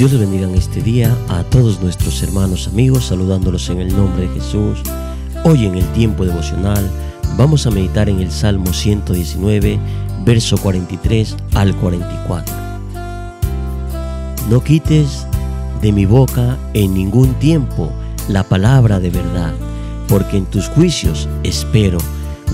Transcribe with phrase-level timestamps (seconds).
[0.00, 4.26] Dios les bendiga en este día a todos nuestros hermanos amigos, saludándolos en el nombre
[4.26, 4.80] de Jesús.
[5.44, 6.90] Hoy en el tiempo devocional
[7.36, 9.78] vamos a meditar en el Salmo 119,
[10.24, 12.54] verso 43 al 44.
[14.48, 15.26] No quites
[15.82, 17.92] de mi boca en ningún tiempo
[18.26, 19.52] la palabra de verdad,
[20.08, 21.98] porque en tus juicios espero.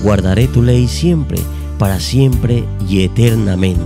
[0.03, 1.39] Guardaré tu ley siempre,
[1.79, 3.85] para siempre y eternamente.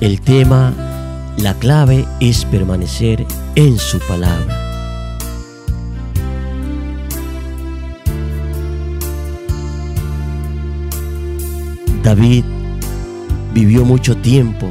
[0.00, 0.74] El tema
[1.38, 3.24] la clave es permanecer
[3.54, 4.64] en su palabra.
[12.02, 12.44] David
[13.54, 14.68] vivió mucho tiempo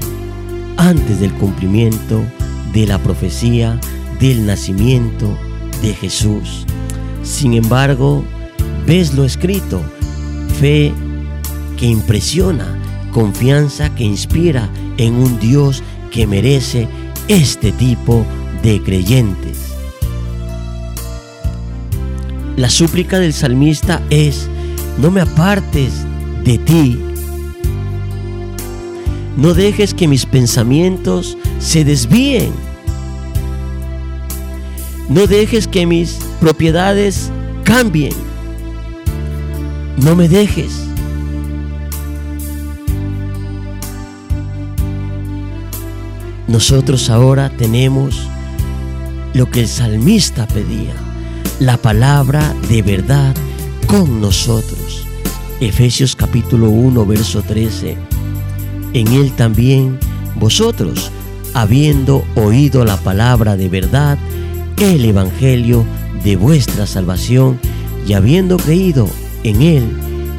[0.77, 2.21] antes del cumplimiento
[2.73, 3.79] de la profecía
[4.19, 5.37] del nacimiento
[5.81, 6.65] de Jesús.
[7.23, 8.23] Sin embargo,
[8.85, 9.81] ves lo escrito,
[10.59, 10.91] fe
[11.77, 12.77] que impresiona,
[13.13, 16.87] confianza que inspira en un Dios que merece
[17.27, 18.25] este tipo
[18.63, 19.57] de creyentes.
[22.55, 24.49] La súplica del salmista es,
[24.97, 26.05] no me apartes
[26.43, 26.99] de ti.
[29.37, 32.51] No dejes que mis pensamientos se desvíen.
[35.09, 37.31] No dejes que mis propiedades
[37.63, 38.13] cambien.
[39.97, 40.86] No me dejes
[46.47, 48.21] Nosotros ahora tenemos
[49.33, 50.93] lo que el salmista pedía,
[51.59, 53.35] la palabra de verdad
[53.85, 55.05] con nosotros.
[55.59, 57.97] Efesios capítulo 1, verso 13.
[58.93, 59.99] En él también
[60.35, 61.11] vosotros,
[61.53, 64.17] habiendo oído la palabra de verdad,
[64.77, 65.85] el evangelio
[66.23, 67.59] de vuestra salvación,
[68.07, 69.09] y habiendo creído
[69.43, 69.83] en él,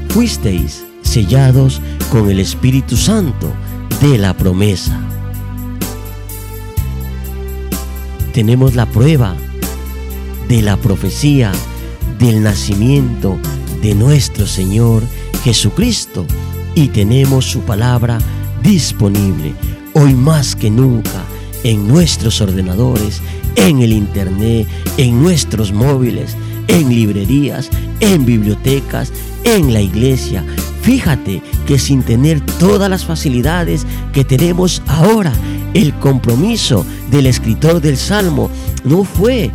[0.09, 3.53] fuisteis sellados con el Espíritu Santo
[4.01, 4.98] de la promesa.
[8.33, 9.37] Tenemos la prueba
[10.48, 11.52] de la profecía
[12.19, 13.39] del nacimiento
[13.83, 15.02] de nuestro Señor
[15.45, 16.27] Jesucristo
[16.75, 18.19] y tenemos su palabra
[18.63, 19.55] disponible
[19.95, 21.25] hoy más que nunca
[21.64, 23.20] en nuestros ordenadores,
[23.57, 24.67] en el internet,
[24.97, 26.36] en nuestros móviles,
[26.69, 27.69] en librerías,
[28.01, 29.13] en bibliotecas,
[29.45, 30.45] en la iglesia.
[30.83, 35.33] Fíjate que sin tener todas las facilidades que tenemos ahora
[35.74, 38.51] el compromiso del escritor del Salmo
[38.84, 39.51] no fue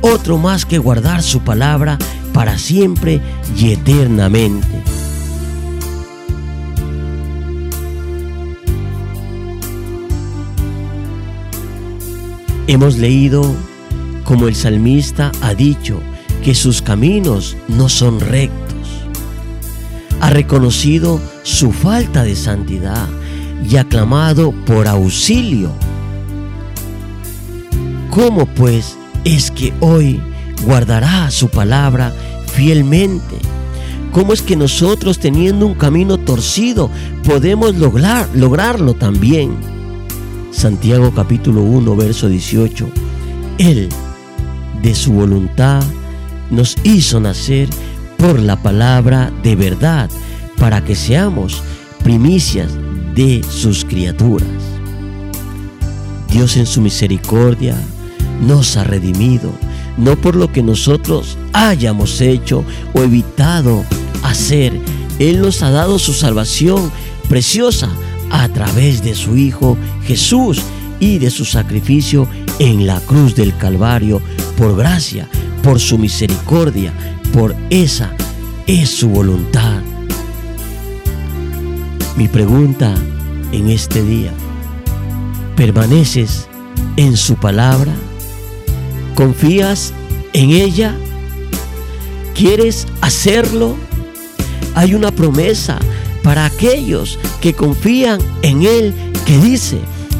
[0.00, 1.98] otro más que guardar su palabra
[2.32, 3.20] para siempre
[3.56, 4.82] y eternamente.
[12.66, 13.54] Hemos leído
[14.24, 16.00] como el salmista ha dicho
[16.44, 18.66] que sus caminos no son rectos.
[20.20, 23.08] Ha reconocido su falta de santidad
[23.64, 25.70] y aclamado por auxilio.
[28.10, 30.20] ¿Cómo pues es que hoy
[30.64, 32.12] guardará su palabra
[32.52, 33.36] fielmente?
[34.12, 36.90] ¿Cómo es que nosotros teniendo un camino torcido
[37.24, 39.52] podemos lograr, lograrlo también?
[40.50, 42.88] Santiago capítulo 1, verso 18.
[43.58, 43.88] Él,
[44.82, 45.82] de su voluntad,
[46.50, 47.68] nos hizo nacer
[48.16, 50.10] por la palabra de verdad,
[50.58, 51.62] para que seamos
[52.02, 52.72] primicias
[53.18, 54.48] de sus criaturas.
[56.30, 57.76] Dios en su misericordia
[58.46, 59.50] nos ha redimido,
[59.96, 62.64] no por lo que nosotros hayamos hecho
[62.94, 63.84] o evitado
[64.22, 64.72] hacer.
[65.18, 66.92] Él nos ha dado su salvación
[67.28, 67.90] preciosa
[68.30, 70.62] a través de su Hijo Jesús
[71.00, 72.28] y de su sacrificio
[72.60, 74.22] en la cruz del Calvario
[74.56, 75.28] por gracia,
[75.64, 76.92] por su misericordia,
[77.32, 78.12] por esa
[78.68, 79.87] es su voluntad.
[82.18, 82.96] Mi pregunta
[83.52, 84.32] en este día,
[85.54, 86.48] ¿permaneces
[86.96, 87.94] en su palabra?
[89.14, 89.92] ¿Confías
[90.32, 90.96] en ella?
[92.34, 93.76] ¿Quieres hacerlo?
[94.74, 95.78] Hay una promesa
[96.24, 98.92] para aquellos que confían en Él
[99.24, 99.78] que dice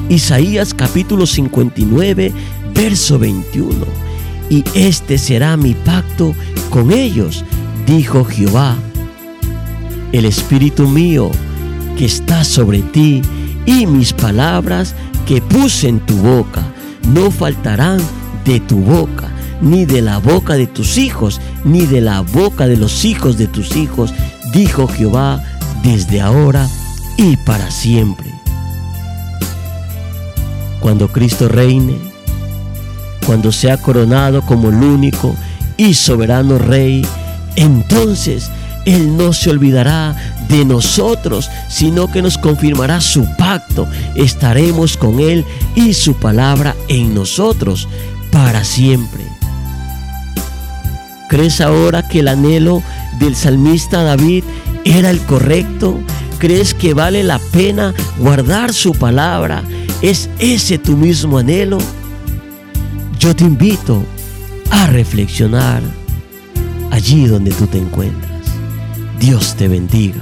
[0.09, 2.33] Isaías capítulo 59,
[2.77, 3.75] verso 21.
[4.49, 6.33] Y este será mi pacto
[6.71, 7.45] con ellos,
[7.89, 8.77] dijo Jehová.
[10.13, 11.33] El Espíritu mío
[11.99, 13.23] que está sobre ti
[13.67, 14.95] y mis palabras
[15.27, 16.63] que puse en tu boca
[17.13, 18.01] no faltarán
[18.45, 19.29] de tu boca,
[19.61, 23.49] ni de la boca de tus hijos, ni de la boca de los hijos de
[23.49, 24.15] tus hijos,
[24.53, 25.43] dijo Jehová
[25.83, 26.69] desde ahora
[27.17, 28.33] y para siempre.
[30.81, 31.99] Cuando Cristo reine,
[33.27, 35.35] cuando sea coronado como el único
[35.77, 37.05] y soberano Rey,
[37.57, 38.51] entonces
[38.87, 43.89] Él no se olvidará de nosotros, sino que nos confirmará su pacto.
[44.15, 47.89] Estaremos con Él y su palabra en nosotros
[48.31, 49.25] para siempre.
[51.29, 52.83] ¿Crees ahora que el anhelo
[53.19, 54.45] del salmista David
[54.85, 55.99] era el correcto?
[56.39, 59.63] ¿Crees que vale la pena guardar su palabra?
[60.01, 61.79] ¿Es ese tu mismo anhelo?
[63.19, 64.03] Yo te invito
[64.71, 65.83] a reflexionar
[66.91, 68.33] allí donde tú te encuentras.
[69.19, 70.21] Dios te bendiga.